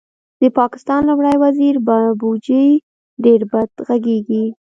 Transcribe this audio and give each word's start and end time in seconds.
د 0.41 0.43
پاکستان 0.59 1.01
لومړی 1.09 1.35
وزیر 1.43 1.75
بابوجي 1.87 2.67
ډېر 3.23 3.41
بد 3.51 3.69
غږېږي 3.87 4.45